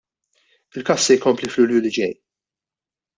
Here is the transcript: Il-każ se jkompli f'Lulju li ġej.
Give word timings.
Il-każ 0.75 1.03
se 1.05 1.13
jkompli 1.19 1.51
f'Lulju 1.51 1.79
li 1.85 1.91
ġej. 2.01 2.13